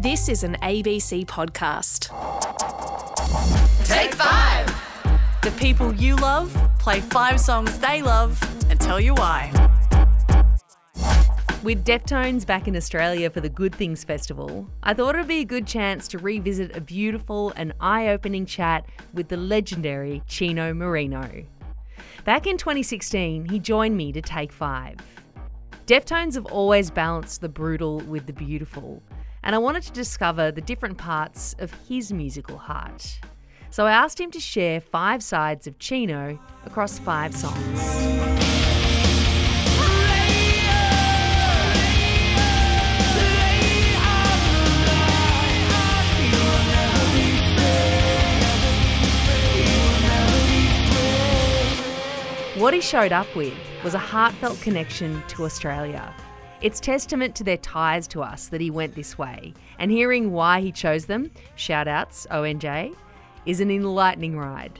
[0.00, 2.08] This is an ABC podcast.
[3.84, 4.66] Take five.
[5.42, 8.40] The people you love play five songs they love
[8.70, 9.52] and tell you why.
[11.62, 15.40] With Deftones back in Australia for the Good Things Festival, I thought it would be
[15.40, 20.72] a good chance to revisit a beautiful and eye opening chat with the legendary Chino
[20.72, 21.44] Moreno.
[22.24, 24.96] Back in 2016, he joined me to Take Five.
[25.86, 29.02] Deftones have always balanced the brutal with the beautiful,
[29.42, 33.20] and I wanted to discover the different parts of his musical heart.
[33.70, 37.80] So I asked him to share five sides of Chino across five songs.
[52.56, 56.14] What he showed up with was a heartfelt connection to Australia.
[56.62, 60.60] It's testament to their ties to us that he went this way, and hearing why
[60.60, 62.94] he chose them, shout outs ONJ,
[63.46, 64.78] is an enlightening ride.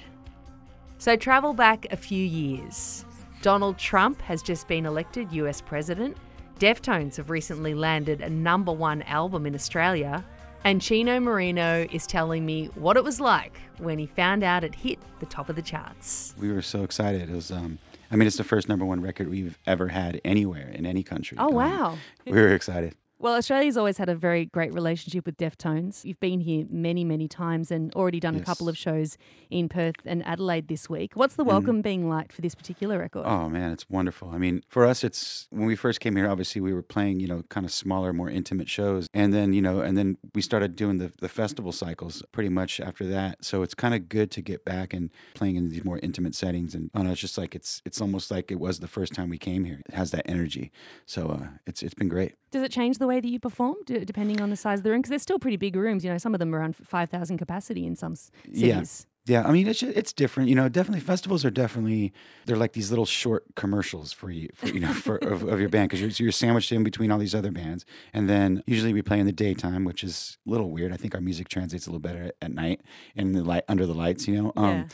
[0.99, 3.05] So travel back a few years.
[3.41, 6.17] Donald Trump has just been elected US President,
[6.61, 10.23] Deftones have recently landed a number one album in Australia,
[10.63, 14.75] and Chino Moreno is telling me what it was like when he found out it
[14.75, 16.35] hit the top of the charts.
[16.39, 17.31] We were so excited.
[17.31, 17.79] It was, um,
[18.11, 21.39] I mean, it's the first number one record we've ever had anywhere in any country.
[21.39, 21.99] Oh, Um, wow.
[22.27, 22.95] we were excited.
[23.23, 26.07] Well, Australia's always had a very great relationship with Deftones.
[26.07, 29.19] You've been here many, many times and already done a couple of shows
[29.51, 31.13] in Perth and Adelaide this week.
[31.17, 33.25] What's the welcome being like for this particular record?
[33.27, 34.31] Oh man, it's wonderful.
[34.31, 36.31] I mean, for us, it's when we first came here.
[36.31, 39.61] Obviously, we were playing, you know, kind of smaller, more intimate shows, and then you
[39.61, 43.45] know, and then we started doing the the festival cycles pretty much after that.
[43.45, 46.75] So it's kind of good to get back and playing in these more intimate settings.
[46.75, 49.29] And oh no, it's just like it's it's almost like it was the first time
[49.29, 49.83] we came here.
[49.87, 50.73] It has that energy.
[51.05, 52.37] So uh, it's it's been great.
[52.51, 54.91] Does it change the way that you perform d- depending on the size of the
[54.91, 55.01] room?
[55.01, 56.01] Because they're still pretty big rooms.
[56.05, 58.83] You know, some of them are around 5,000 capacity in some s- Yeah.
[59.27, 60.49] Yeah, I mean it's it's different.
[60.51, 62.03] You know, definitely festivals are definitely
[62.47, 65.69] they're like these little short commercials for you, for, you know, for of, of your
[65.69, 67.85] band because you're so you're sandwiched in between all these other bands,
[68.17, 70.91] and then usually we play in the daytime, which is a little weird.
[70.91, 72.81] I think our music translates a little better at, at night
[73.15, 74.53] in the light under the lights, you know.
[74.57, 74.85] Um, Yeah.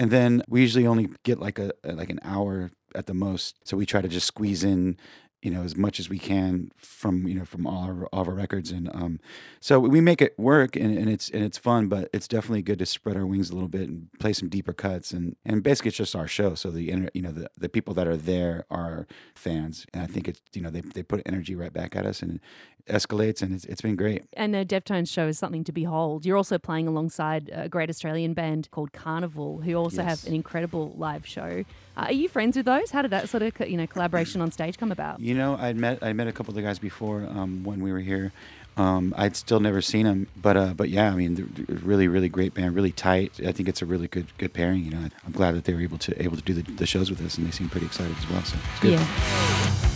[0.00, 2.52] And then we usually only get like a like an hour
[2.94, 4.96] at the most, so we try to just squeeze in.
[5.46, 8.28] You know, as much as we can from you know from all our, all of
[8.28, 9.20] our records, and um,
[9.60, 11.86] so we make it work, and, and it's and it's fun.
[11.88, 14.72] But it's definitely good to spread our wings a little bit and play some deeper
[14.72, 16.56] cuts, and and basically it's just our show.
[16.56, 16.82] So the
[17.14, 20.62] you know the, the people that are there are fans, and I think it's you
[20.62, 22.40] know they they put energy right back at us, and
[22.88, 24.24] escalates, and it's it's been great.
[24.32, 26.26] And the Deftones show is something to behold.
[26.26, 30.22] You're also playing alongside a great Australian band called Karnivool, who also Yes.
[30.22, 31.64] have an incredible live show.
[31.96, 32.90] Uh, are you friends with those?
[32.90, 35.20] How did that sort of you know collaboration on stage come about?
[35.20, 37.92] You know, I'd met I met a couple of the guys before um, when we
[37.92, 38.32] were here.
[38.76, 42.52] Um, I'd still never seen them, but uh, but yeah, I mean, really really great
[42.52, 43.32] band, really tight.
[43.44, 44.84] I think it's a really good good pairing.
[44.84, 47.08] You know, I'm glad that they were able to able to do the, the shows
[47.08, 48.42] with us, and they seem pretty excited as well.
[48.44, 48.92] So it's good.
[48.92, 49.92] Yeah.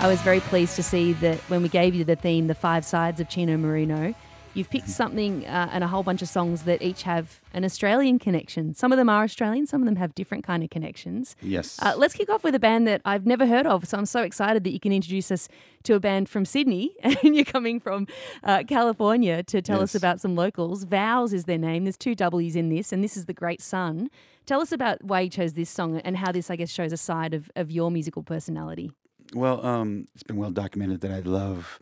[0.00, 2.84] I was very pleased to see that when we gave you the theme, the five
[2.84, 4.14] sides of Chino Moreno,
[4.54, 8.20] you've picked something uh, and a whole bunch of songs that each have an Australian
[8.20, 8.74] connection.
[8.74, 11.34] Some of them are Australian, some of them have different kind of connections.
[11.42, 11.80] Yes.
[11.82, 13.88] Uh, let's kick off with a band that I've never heard of.
[13.88, 15.48] So I'm so excited that you can introduce us
[15.82, 18.06] to a band from Sydney and you're coming from
[18.44, 20.84] uh, California to tell us about some locals.
[20.84, 21.84] VOWWS is their name.
[21.84, 24.10] There's two W's in this, and this is The Great Sun.
[24.46, 26.96] Tell us about why you chose this song and how this, I guess, shows a
[26.96, 28.92] side of, of your musical personality.
[29.34, 31.80] Well, um, it's been well documented that I love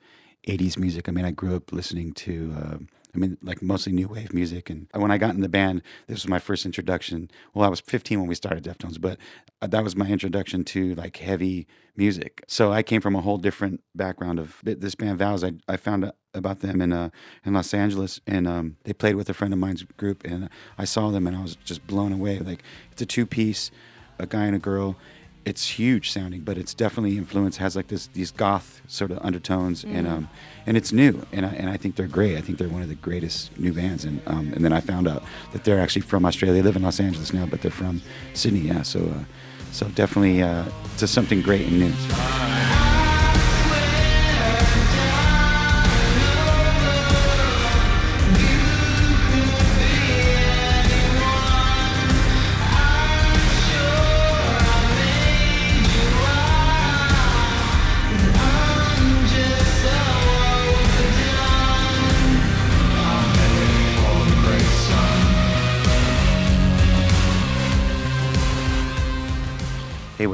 [0.49, 1.09] 80s music.
[1.09, 2.79] I mean, I grew up listening to, uh,
[3.15, 4.69] I mean, like mostly new wave music.
[4.69, 7.31] And when I got in the band, this was my first introduction.
[7.55, 9.19] Well, I was 15 when we started Deftones, but
[9.63, 11.67] uh, that was my introduction to like heavy
[11.97, 12.43] music.
[12.47, 15.61] So I came from a whole different background of this band VOWWS.
[15.69, 17.09] I, I found out about them in uh,
[17.45, 20.85] in Los Angeles, and um, they played with a friend of mine's group, and I
[20.85, 22.39] saw them, and I was just blown away.
[22.39, 22.63] Like
[22.93, 23.71] it's a two piece,
[24.19, 24.97] a guy and a girl
[25.47, 29.85] it's huge sounding, but it's definitely influence has like this these goth sort of undertones,
[29.85, 30.29] and um,
[30.67, 32.37] and it's new, and I, and I think they're great.
[32.37, 35.07] I think they're one of the greatest new bands, and um, and then I found
[35.07, 35.23] out
[35.53, 36.61] that they're actually from Australia.
[36.61, 38.03] They live in Los Angeles now, but they're from
[38.35, 38.61] Sydney.
[38.61, 39.25] Yeah, so uh,
[39.71, 40.65] so definitely uh,
[40.99, 42.76] to something great and new.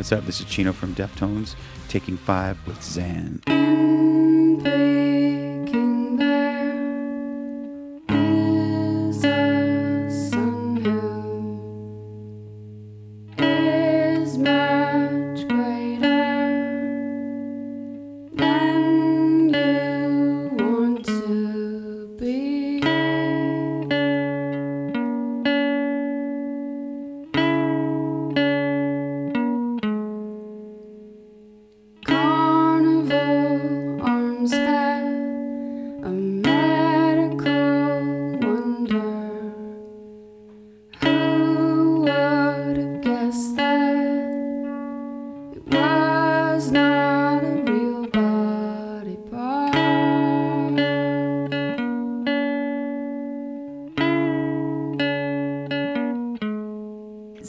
[0.03, 0.27] What's up?
[0.27, 1.55] This is Chino from Deftones,
[1.87, 3.41] taking five with Zan.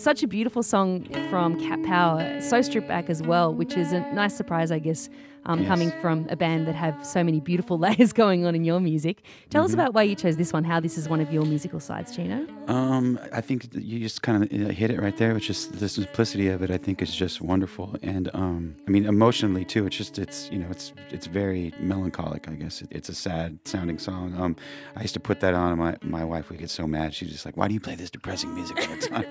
[0.04, 4.02] Such a beautiful song from Cat Power, so stripped back as well, which is a
[4.14, 5.10] nice surprise, I guess,
[5.46, 5.68] um, Yes.
[5.70, 9.24] coming from a band that have so many beautiful layers going on in your music.
[9.50, 9.66] Tell Mm-hmm.
[9.70, 12.14] us about why you chose this one, how this is one of your musical sides,
[12.16, 12.46] Chino.
[12.68, 15.34] Um, I think you just kind of hit it right there.
[15.34, 16.70] which is the simplicity of it.
[16.72, 19.86] I think is just wonderful, and um, I mean emotionally too.
[19.86, 22.50] It's just it's you know it's it's very melancholic.
[22.50, 24.34] I guess it, it's a sad sounding song.
[24.38, 24.56] Um,
[24.98, 25.72] I used to put that on.
[25.72, 27.14] and My my wife would get so mad.
[27.14, 29.26] She's just like, "Why do you play this depressing music all the time?"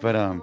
[0.00, 0.42] But um,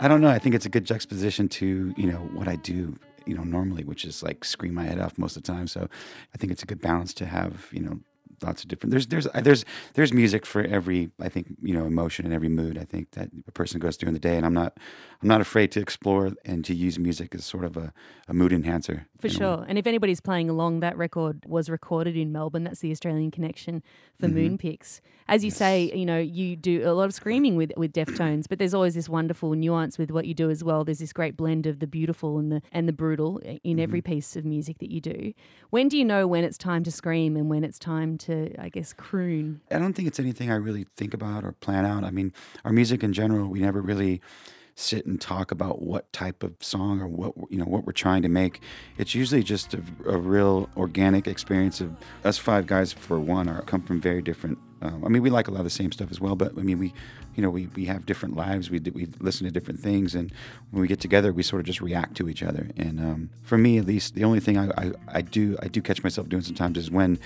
[0.00, 0.28] I don't know.
[0.28, 2.98] I think it's a good juxtaposition to you know what I do.
[3.26, 5.66] You know, normally, which is like scream my head off most of the time.
[5.66, 5.88] So,
[6.34, 7.68] I think it's a good balance to have.
[7.72, 8.00] You know,
[8.42, 9.64] lots of different there's there's there's
[9.94, 13.28] there's music for every i think you know emotion and every mood i think that
[13.46, 14.76] a person goes through in the day and i'm not
[15.22, 17.92] i'm not afraid to explore and to use music as sort of a,
[18.28, 19.64] a mood enhancer For in sure.
[19.68, 22.64] And if anybody's playing along, that record was recorded in Melbourne.
[22.64, 23.82] That's the Australian connection
[24.20, 24.56] for Mm-hmm.
[24.56, 25.00] Moonpix.
[25.26, 28.58] As you say, you know, you do a lot of screaming with, with Deftones, but
[28.58, 30.84] there's always this wonderful nuance with what you do as well.
[30.84, 33.32] There's this great blend of the beautiful and the and the brutal
[33.64, 34.12] in every Mm-hmm.
[34.14, 35.20] piece of music that you do.
[35.70, 38.68] When do you know when it's time to scream and when it's time to, I
[38.68, 39.60] guess, croon?
[39.70, 42.04] I don't think it's anything I really think about or plan out.
[42.04, 42.32] I mean,
[42.64, 44.20] our music in general, we never really
[44.78, 48.22] sit and talk about what type of song or what you know what we're trying
[48.22, 48.60] to make.
[48.96, 52.92] It's usually just a, a real organic experience of us five guys.
[52.92, 54.58] For one, are come from very different.
[54.80, 56.62] Um, I mean, we like a lot of the same stuff as well, but I
[56.62, 56.94] mean, we,
[57.34, 58.70] you know, we, we have different lives.
[58.70, 60.32] We we listen to different things, and
[60.70, 62.68] when we get together, we sort of just react to each other.
[62.76, 65.82] And um, for me, at least, the only thing I, I, I do I do
[65.82, 67.18] catch myself doing sometimes is when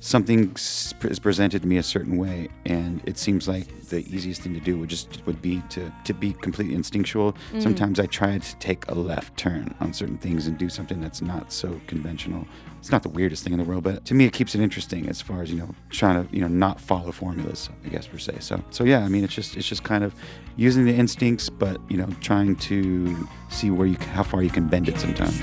[0.00, 4.54] something is presented to me a certain way and it seems like the easiest thing
[4.54, 7.34] to do would just would be to to be completely instinctual.
[7.52, 7.62] Mm.
[7.62, 11.20] Sometimes i try to take a left turn on certain things and do something that's
[11.20, 12.46] not so conventional.
[12.78, 15.08] It's not the weirdest thing in the world but to me it keeps it interesting
[15.08, 18.18] as far as you know trying to you know not follow formulas i guess per
[18.18, 18.36] se.
[18.40, 20.14] So so yeah i mean it's just it's just kind of
[20.56, 24.68] using the instincts but you know trying to see where you how far you can
[24.68, 25.40] bend it sometimes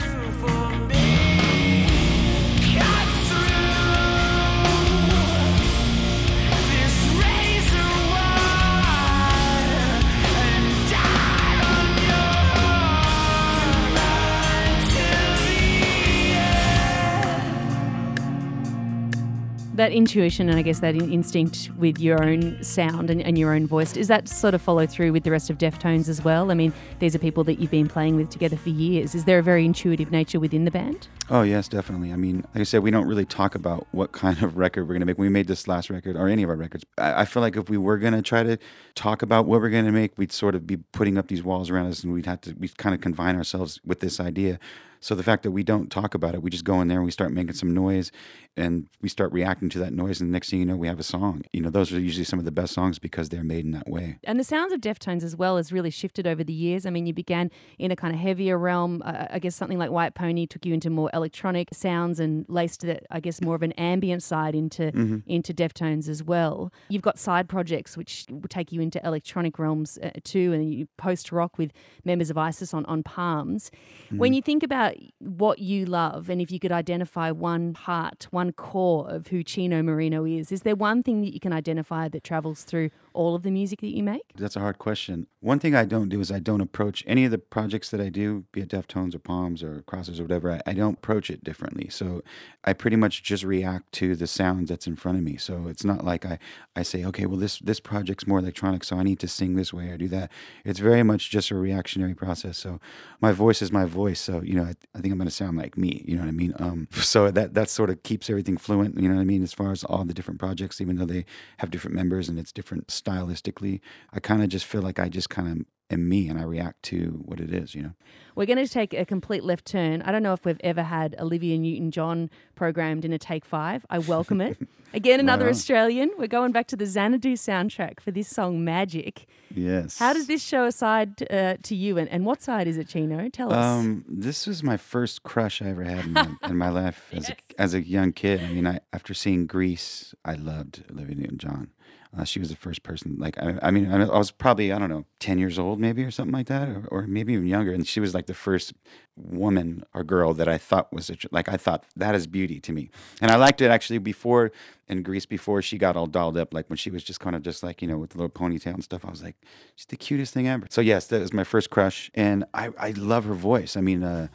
[19.75, 23.53] That intuition and I guess that in- instinct with your own sound and, and your
[23.53, 26.49] own voice, does that sort of follow through with the rest of Deftones as well?
[26.49, 29.13] I mean, these are people that you've been playing with together for years.
[29.13, 31.09] Is there a very intuitive nature within the band?
[31.29, 32.13] Oh yes, definitely.
[32.13, 34.93] I mean, like I said, we don't really talk about what kind of record we're
[34.93, 35.17] gonna make.
[35.17, 37.57] When we made this last record or any of our records, I, I feel like
[37.57, 38.57] if we were gonna try to
[38.93, 41.87] talk about what we're gonna make, we'd sort of be putting up these walls around
[41.87, 44.57] us, and we'd have to we kind of confine ourselves with this idea.
[44.99, 47.05] So the fact that we don't talk about it, we just go in there and
[47.05, 48.11] we start making some noise,
[48.57, 50.99] and we start reacting to that noise, and the next thing you know, we have
[50.99, 51.43] a song.
[51.51, 53.89] You know, those are usually some of the best songs because they're made in that
[53.89, 54.17] way.
[54.23, 56.85] And the sounds of Deftones as well has really shifted over the years.
[56.85, 59.01] I mean, you began in a kind of heavier realm.
[59.05, 62.83] Uh, I guess something like White Pony took you into more electronic sounds and laced
[62.83, 66.71] it, I guess, more of an ambient side into into Deftones as well.
[66.89, 70.87] You've got side projects which will take you into electronic realms uh, too, and you
[70.97, 71.71] post rock with
[72.03, 73.69] members of ISIS on on Palms.
[74.11, 74.84] When you think about
[75.19, 79.81] what you love, and if you could identify one part, one core of who Chino
[79.81, 83.43] Moreno is, is there one thing that you can identify that travels through all of
[83.43, 84.23] the music that you make?
[84.35, 85.27] That's a hard question.
[85.39, 88.09] One thing I don't do is I don't approach any of the projects that I
[88.09, 90.51] do, be it Deftones or Palms or Crosses or whatever.
[90.51, 91.87] I, I don't approach it differently.
[91.89, 92.23] So
[92.63, 95.37] I pretty much just react to the sounds that's in front of me.
[95.37, 96.39] So it's not like I,
[96.75, 99.73] I say, okay, well this this project's more electronic, so I need to sing this
[99.73, 100.31] way or do that.
[100.63, 102.57] It's very much just a reactionary process.
[102.57, 102.79] So
[103.21, 104.19] my voice is my voice.
[104.19, 106.03] So you know, I, I think I'm going to sound like me.
[106.07, 106.53] You know what I mean?
[106.59, 108.99] Um, so that that sort of keeps everything fluent.
[108.99, 109.43] You know what I mean?
[109.43, 111.25] As far as all the different projects, even though they
[111.57, 113.79] have different members and it's different stylistically,
[114.13, 116.81] I kind of just feel like I just kind of am me and I react
[116.83, 117.91] to what it is, you know.
[118.35, 120.01] We're going to take a complete left turn.
[120.01, 123.85] I don't know if we've ever had Olivia Newton John programmed in a take five.
[123.89, 124.57] I welcome it.
[124.93, 125.51] Again, another Wow.
[125.51, 126.09] Australian.
[126.17, 129.27] We're going back to the Xanadu soundtrack for this song, Magic.
[129.53, 129.99] Yes.
[129.99, 132.87] How does this show a side uh, to you, and, and what side is it,
[132.87, 133.29] Chino?
[133.29, 133.63] Tell us.
[133.63, 137.29] Um, this was my first crush I ever had in my, in my life as
[137.29, 138.41] a, as a young kid.
[138.41, 141.69] I mean, I after seeing Grease, I loved Olivia Newton-John.
[142.17, 143.15] Uh, she was the first person.
[143.17, 146.11] Like, I, I mean, I, was probably I don't know, ten years old maybe or
[146.11, 147.73] something like that, or, or maybe even younger.
[147.73, 148.73] And she was like the first
[149.17, 152.73] woman or girl that I thought was a, like I thought that is beauty to
[152.73, 152.89] me.
[153.21, 154.51] And I liked it actually before
[154.87, 157.41] in Grease before she got all dolled up, like when she was just kind of
[157.41, 159.03] just like you know with the little ponytail and stuff.
[159.05, 159.35] I was like,
[159.75, 160.67] she's the cutest thing ever.
[160.69, 163.75] So yes, that was my first crush, and I I love her voice.
[163.75, 164.03] I mean.
[164.03, 164.27] uh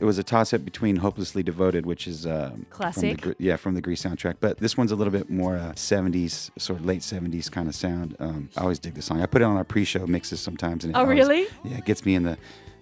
[0.00, 3.20] it was a toss up between "Hopelessly Devoted," which is uh, From Classic.
[3.20, 4.36] the, yeah, from the Grease soundtrack.
[4.40, 7.74] But this one's a little bit more uh, '70s, sort of late '70s kind of
[7.74, 8.16] sound.
[8.20, 9.20] Um, I always dig the song.
[9.22, 10.84] I put it on our pre-show mixes sometimes.
[10.84, 11.46] And Oh, always- really?
[11.64, 12.38] Yeah, it gets me in the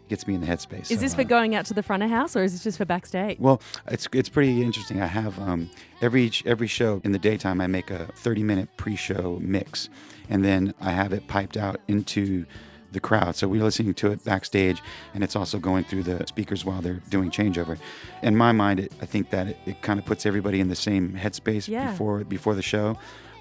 [0.09, 0.83] gets me in the headspace.
[0.83, 2.63] is So, this uh, for going out to the front of house, or is this
[2.63, 3.39] just for backstage?
[3.41, 5.01] well, it's it's pretty interesting.
[5.03, 5.69] I have um,
[6.01, 7.61] every every show in the daytime.
[7.61, 9.89] I make a 30 minute pre-show mix,
[10.29, 12.47] and then I have it piped out into
[12.93, 13.37] the crowd.
[13.37, 14.83] So we're listening to it backstage,
[15.15, 17.79] and it's also going through the speakers while they're doing changeover.
[18.23, 20.77] In my mind, it, I think that it, it kind of puts everybody in the
[20.77, 21.91] same headspace Yeah.
[21.91, 22.97] before before the show.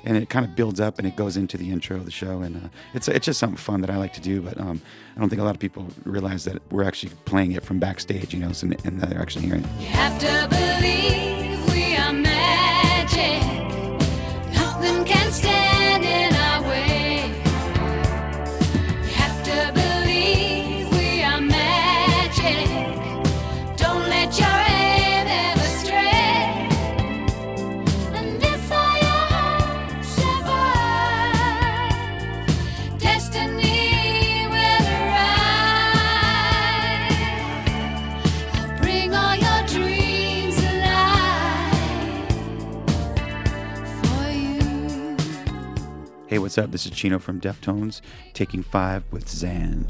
[0.07, 2.41] And it kind of builds up and it goes into the intro of the show,
[2.41, 4.39] and uh, it's it's just something fun that I like to do.
[4.39, 4.79] But um,
[5.15, 8.31] I don't think a lot of people realize that we're actually playing it from backstage,
[8.31, 11.34] you know, so, and they're actually hearing it.
[46.45, 46.69] What's up?
[46.69, 48.01] This is Chino from Deftones,
[48.33, 49.87] taking five with Zan.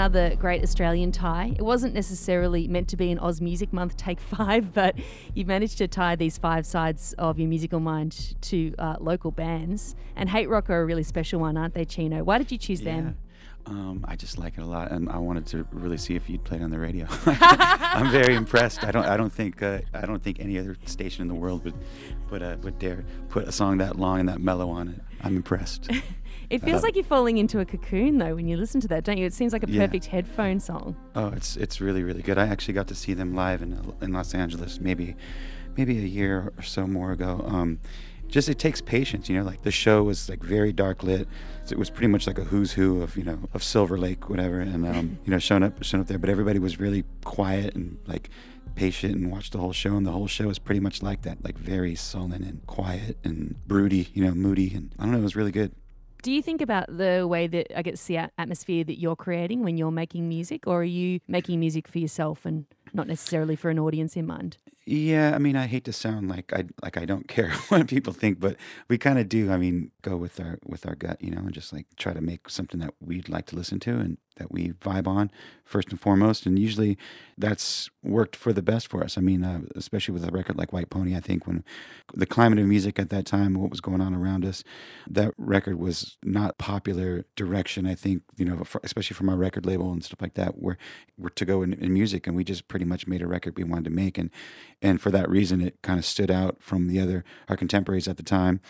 [0.00, 1.52] Another great Australian tie.
[1.58, 4.96] It wasn't necessarily meant to be an Oz Music Month take five, but
[5.34, 9.94] you managed to tie these five sides of your musical mind to uh, local bands.
[10.16, 12.24] And HTRK are a really special one, aren't they, Chino?
[12.24, 13.18] Why did you choose them?
[13.66, 16.44] Um, I just like it a lot, and I wanted to really see if you'd
[16.44, 17.06] play it on the radio.
[17.26, 18.82] I'm very impressed.
[18.82, 19.04] I don't.
[19.04, 19.62] I don't think.
[19.62, 21.74] Uh, I don't think any other station in the world would,
[22.30, 25.09] would, uh, would dare put a song that long and that mellow on it.
[25.22, 25.88] I'm impressed.
[26.50, 29.04] It feels Uh, like you're falling into a cocoon, though, when you listen to that,
[29.04, 29.24] don't you?
[29.24, 29.86] It seems like a Yeah.
[29.86, 30.96] perfect headphone song.
[31.14, 32.38] Oh, it's it's really really good.
[32.38, 35.14] I actually got to see them live in in Los Angeles maybe
[35.76, 37.44] maybe a year or so more ago.
[37.46, 37.78] Um,
[38.30, 39.44] just it takes patience, you know.
[39.44, 41.28] Like the show was like very dark lit.
[41.64, 44.28] So it was pretty much like a who's who of you know of Silver Lake,
[44.28, 46.18] whatever, and um, you know showing up showing up there.
[46.18, 48.30] But everybody was really quiet and like
[48.74, 49.96] patient and watched the whole show.
[49.96, 53.56] And the whole show was pretty much like that, like very sullen and quiet and
[53.66, 54.72] broody, you know, moody.
[54.74, 55.72] And I don't know, it was really good.
[56.22, 59.62] Do you think about the way that I guess the at- atmosphere that you're creating
[59.62, 63.70] when you're making music, or are you making music for yourself and not necessarily for
[63.70, 64.56] an audience in mind?
[64.86, 68.12] Yeah, I mean, I hate to sound like I like I don't care what people
[68.12, 68.56] think, but
[68.88, 69.50] we kind of do.
[69.50, 72.20] I mean, go with our with our gut, you know, and just like try to
[72.20, 75.30] make something that we'd like to listen to and that we vibe on
[75.64, 76.46] first and foremost.
[76.46, 76.98] And usually,
[77.38, 79.16] that's worked for the best for us.
[79.16, 81.64] I mean, uh, especially with a record like White Pony, I think when
[82.12, 84.64] the climate of music at that time, what was going on around us,
[85.08, 87.86] that record was not popular direction.
[87.86, 90.76] I think you know, for, especially from our record label and stuff like that, where
[91.16, 93.64] we're to go in, in music, and we just pretty much made a record we
[93.64, 94.30] wanted to make, and
[94.82, 98.16] and for that reason, it kind of stood out from the other our contemporaries at
[98.16, 98.60] the time,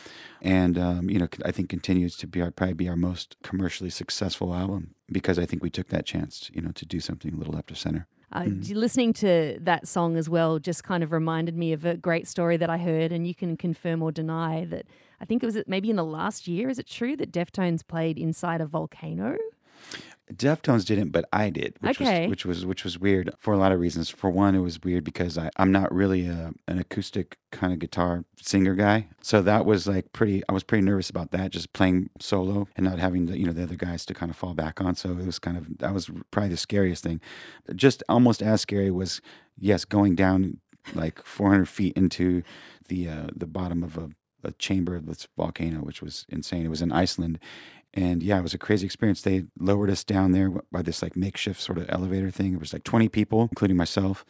[0.43, 3.91] and um, you know, I think continues to be our probably be our most commercially
[3.91, 7.37] successful album because I think we took that chance, you know, to do something a
[7.37, 8.07] little left of center.
[8.33, 8.65] Uh, Mm.
[8.65, 12.29] d- Listening to that song as well just kind of reminded me of a great
[12.29, 14.87] story that I heard, and you can confirm or deny that.
[15.21, 16.69] I think it was maybe in the last year.
[16.69, 19.37] Is it true that Deftones played inside a volcano?
[20.35, 22.23] Deftones didn't, but I did, which Okay.
[22.23, 24.09] was which was which was weird for a lot of reasons.
[24.11, 27.79] For one, it was weird because I, I'm not really a, an acoustic kind of
[27.79, 30.43] guitar singer guy, so that was like pretty.
[30.49, 33.53] I was pretty nervous about that, just playing solo and not having the you know
[33.53, 34.95] the other guys to kind of fall back on.
[34.95, 37.21] So it was kind of that was probably the scariest thing.
[37.75, 39.21] Just almost as scary was
[39.59, 40.59] yes, going down
[40.95, 42.43] like 400 feet into
[42.89, 44.11] the uh, the bottom of a,
[44.43, 46.65] a chamber of this volcano, which was insane.
[46.65, 47.39] It was in Iceland,
[47.95, 49.23] and yeah, it was a crazy experience.
[49.23, 52.55] They lowered us down there by this like makeshift sort of elevator thing.
[52.55, 54.25] It was like 20 people, including myself.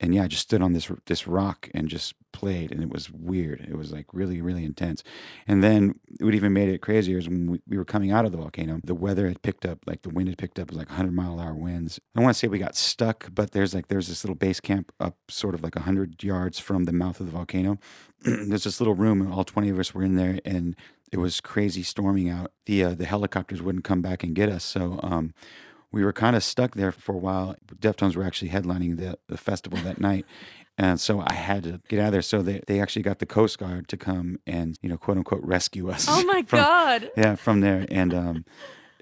[0.00, 3.10] And yeah, I just stood on this this rock and just played, and it was
[3.12, 3.60] weird.
[3.60, 5.04] It was like really, really intense.
[5.46, 8.32] And then what even made it crazier is when we, we were coming out of
[8.32, 11.12] the volcano, the weather had picked up, like the wind had picked up, like 100
[11.12, 12.00] mile an hour winds.
[12.14, 14.58] I don't want to say we got stuck, but there's like there's this little base
[14.58, 17.78] camp up sort of like 100 yards from the mouth of the volcano.
[18.20, 20.74] there's this little room, and all 20 of us were in there, and
[21.14, 22.50] it was crazy storming out.
[22.66, 25.32] The uh, the helicopters wouldn't come back and get us, so um,
[25.92, 27.54] we were kind of stuck there for a while.
[27.80, 30.26] Deftones were actually headlining the, the festival that night.
[30.76, 32.22] And so I had to get out of there.
[32.22, 35.44] So they, they actually got the Coast Guard to come and, you know, quote unquote,
[35.44, 36.06] rescue us.
[36.08, 37.10] Oh my from- God.
[37.16, 37.86] Yeah, from there.
[37.92, 38.44] And um,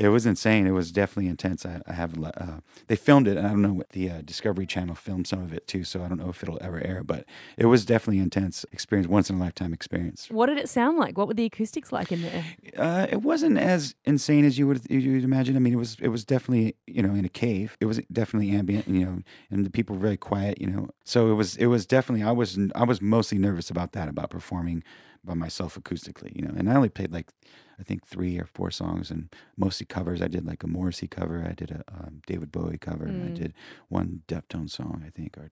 [0.06, 0.66] it was insane.
[0.66, 1.64] It was definitely intense.
[1.66, 3.36] I, I have, uh, they filmed it.
[3.36, 5.84] And I don't know, what the uh, Discovery Channel filmed some of it too.
[5.84, 7.24] So I don't know if it'll ever air, but
[7.56, 10.28] it was definitely intense experience, once in a lifetime experience.
[10.30, 11.16] What did it sound like?
[11.16, 12.44] What were the acoustics like in there?
[12.76, 15.56] Uh, it wasn't as insane as you would you would imagine.
[15.56, 17.76] I mean, it was it was definitely you know in a cave.
[17.80, 20.88] It was definitely ambient, you know, and the people were very quiet, you know.
[21.04, 24.30] So it was it was definitely I was I was mostly nervous about that about
[24.30, 24.82] performing
[25.24, 26.54] by myself acoustically, you know.
[26.56, 27.30] And I only played like
[27.78, 30.22] I think three or four songs and mostly covers.
[30.22, 31.44] I did like a Morrissey cover.
[31.48, 33.06] I did a um, David Bowie cover.
[33.08, 33.54] I did
[33.88, 35.50] one Deftone song, I think, or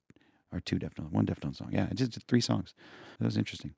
[0.53, 1.71] or two Deftones, one Deftone song.
[1.73, 2.75] Yeah, I just did three songs.
[3.19, 3.75] That was interesting.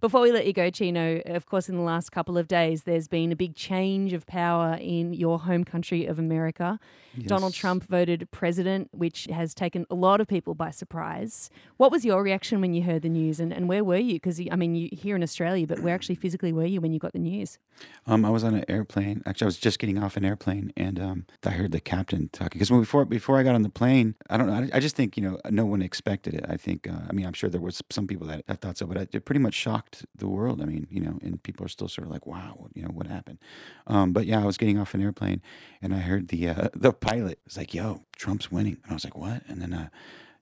[0.00, 3.08] Before we let you go, Chino, of course, in the last couple of days, there's
[3.08, 6.78] been a big change of power in your home country of America.
[7.24, 11.48] Donald Trump voted president, which has taken a lot of people by surprise.
[11.78, 14.14] What was your reaction when you heard the news, and, and where were you?
[14.14, 16.98] Because, I mean, you here in Australia, but where actually physically were you when you
[16.98, 17.58] got the news?
[18.06, 19.22] Um, I was on an airplane.
[19.24, 22.58] Actually, I was just getting off an airplane, and um, I heard the captain talking.
[22.58, 24.54] Because before before I got on the plane, I don't know.
[24.54, 26.44] I, I just think you know no one expected it.
[26.48, 26.86] I think.
[26.86, 29.24] Uh, I mean, I'm sure there was some people that, that thought so, but it
[29.24, 30.60] pretty much shocked the world.
[30.60, 33.06] I mean, you know, and people are still sort of like, wow, you know, what
[33.06, 33.38] happened?
[33.86, 35.42] Um, but yeah, I was getting off an airplane,
[35.82, 39.04] and I heard the uh, the pilot was like, "Yo, Trump's winning," and I was
[39.04, 39.72] like, "What?" And then.
[39.72, 39.88] Uh,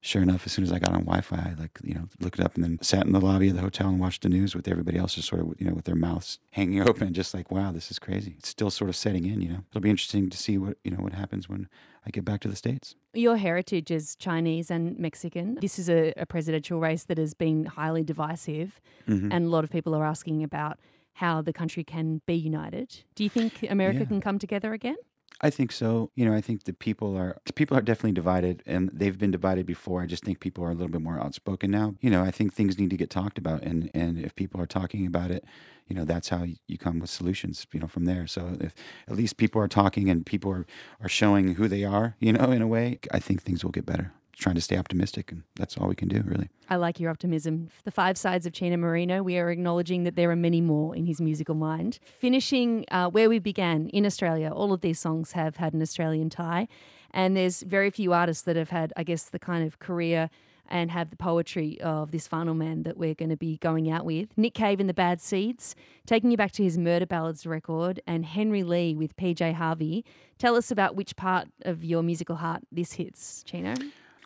[0.01, 2.45] Sure enough, as soon as I got on Wi-Fi, I like you know looked it
[2.45, 4.67] up and then sat in the lobby of the hotel and watched the news with
[4.67, 7.71] everybody else just sort of you know with their mouths hanging open, just like wow,
[7.71, 8.35] this is crazy.
[8.37, 9.41] It's still sort of setting in.
[9.41, 11.67] You know, it'll be interesting to see what you know what happens when
[12.07, 12.95] I get back to the states.
[13.13, 15.57] Your heritage is Chinese and Mexican.
[15.61, 19.31] This is a, a presidential race that has been highly divisive, Mm-hmm.
[19.31, 20.79] and a lot of people are asking about
[21.13, 23.03] how the country can be united.
[23.15, 24.05] Do you think America Yeah.
[24.05, 24.97] can come together again?
[25.41, 26.11] I think so.
[26.15, 29.65] You know, I think the people are people are definitely divided, and they've been divided
[29.65, 30.01] before.
[30.01, 31.95] I just think people are a little bit more outspoken now.
[31.99, 34.65] You know, I think things need to get talked about, and and if people are
[34.65, 35.43] talking about it,
[35.87, 37.67] you know, that's how you come with solutions.
[37.73, 38.27] You know, from there.
[38.27, 38.73] So if
[39.09, 40.65] at least people are talking and people are
[41.01, 43.85] are showing who they are, you know, in a way, I think things will get
[43.85, 44.13] better.
[44.37, 46.49] Trying to stay optimistic, and that's all we can do, really.
[46.69, 47.69] I like your optimism.
[47.85, 51.05] The five sides of Chino Moreno, we are acknowledging that there are many more in
[51.05, 51.99] his musical mind.
[52.03, 56.29] Finishing uh, where we began in Australia, all of these songs have had an Australian
[56.29, 56.67] tie,
[57.11, 60.29] and there's very few artists that have had, I guess, the kind of career
[60.67, 64.03] and have the poetry of this final man that we're going to be going out
[64.03, 64.29] with.
[64.37, 68.25] Nick Cave and the Bad Seeds, taking you back to his Murder Ballads record, and
[68.25, 70.03] Henry Lee with PJ Harvey.
[70.37, 73.75] Tell us about which part of your musical heart this hits, Chino.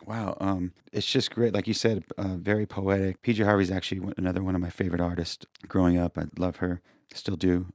[0.06, 1.52] Wow, um, it's just great.
[1.52, 3.22] Like you said, uh, very poetic.
[3.22, 5.44] PJ Harvey's actually another one of my favorite artists.
[5.68, 6.80] Growing up, I love her,
[7.12, 7.66] still do.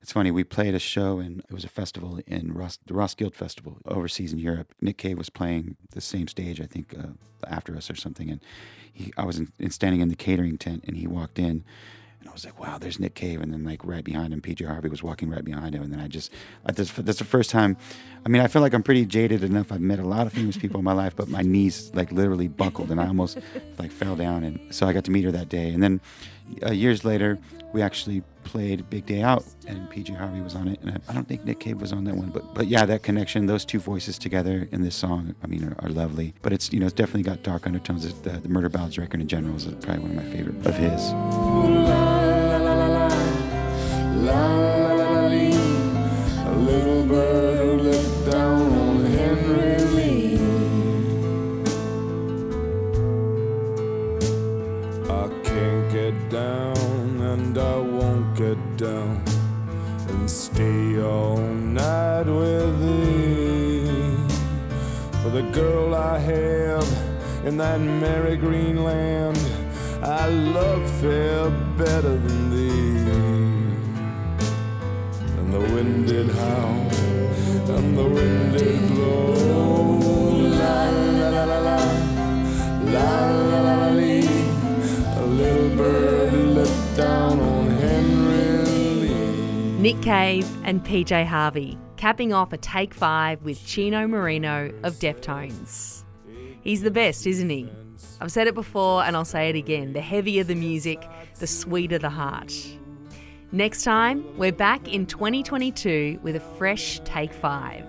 [0.00, 0.30] It's funny.
[0.30, 4.32] We played a show, and it was a festival in Ross, the Roskilde Festival overseas
[4.32, 4.74] in Europe.
[4.80, 7.12] Nick Cave was playing the same stage, I think, uh,
[7.46, 8.28] after us or something.
[8.28, 8.40] And
[8.92, 11.64] he, I was in, in standing in the catering tent, and he walked in.
[12.32, 13.42] I was like, wow, there's Nick Cave.
[13.42, 15.82] And then, like, right behind him, PJ Harvey was walking right behind him.
[15.82, 16.32] And then I just,
[16.74, 17.76] just that's the first time.
[18.24, 19.70] I mean, I feel like I'm pretty jaded enough.
[19.70, 22.48] I've met a lot of famous people in my life, but my knees, like, literally
[22.48, 23.36] buckled and I almost,
[23.78, 24.44] like, fell down.
[24.44, 25.74] And so I got to meet her that day.
[25.74, 26.00] And then
[26.64, 27.38] uh, years later,
[27.72, 30.80] we actually played Big Day Out, and PJ Harvey was on it.
[30.80, 32.30] And I, I don't think Nick Cave was on that one.
[32.30, 35.76] But, but yeah, that connection, those two voices together in this song, I mean, are,
[35.86, 36.34] are lovely.
[36.42, 38.12] But it's, you know, it's definitely got dark undertones.
[38.22, 42.21] The, the Murder Ballads record in general is probably one of my favorite of his.
[44.24, 45.28] A
[46.54, 50.38] little bird looked down on Henry Lee.
[55.10, 59.24] I can't get down and I won't get down
[60.08, 64.28] and stay all night with him.
[65.32, 66.88] the girl I have
[67.44, 69.38] in that merry green land.
[70.02, 72.41] I love fair better than
[76.24, 76.88] did howl,
[77.76, 79.98] and the wind did blow.
[80.38, 81.76] La la la la la,
[82.84, 84.28] la la la la lee.
[85.16, 89.78] A little bird let down on Henry Lee.
[89.78, 96.04] Nick Cave and PJ Harvey, capping off a take five with Chino Moreno of Deftones.
[96.62, 97.68] He's the best, isn't he?
[98.20, 101.02] I've said it before and I'll say it again the heavier the music,
[101.40, 102.54] the sweeter the heart.
[103.54, 107.84] Next time, we're back in 2022 with a fresh take five.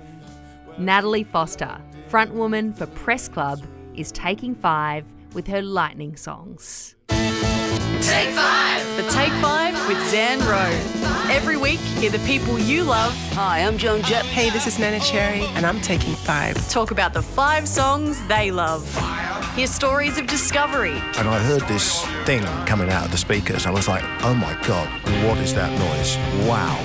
[0.77, 3.63] Natalie Foster, frontwoman for Press Club,
[3.95, 6.95] is taking five with her lightning songs.
[7.07, 8.83] Take five.
[8.97, 11.31] The Take Five with Zan Rowe.
[11.31, 14.25] Every week, hear the people you love Hi, I'm Joan Jett.
[14.25, 16.55] Hey, this is Neneh Cherry, and I'm taking five.
[16.69, 18.83] talk about the five songs they love.
[19.55, 23.67] Hear stories of discovery, and I heard this thing coming out of the speakers.
[23.67, 24.87] I was like, oh my God,
[25.27, 26.17] what is that noise?
[26.49, 26.75] Wow.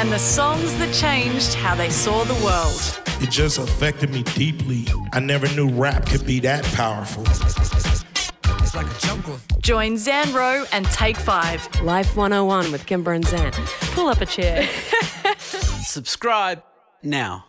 [0.00, 3.00] and the songs that changed how they saw the world.
[3.22, 4.86] It just affected me deeply.
[5.12, 7.24] I never knew rap could be that powerful.
[7.26, 9.46] It's like a chunk of.
[9.60, 11.68] Join Zan Rowe and Take Five.
[11.82, 13.52] Life 101 with Kimber and Zan.
[13.92, 14.66] Pull up a chair.
[15.38, 16.62] Subscribe
[17.02, 17.44] now.